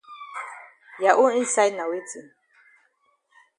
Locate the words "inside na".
1.41-1.85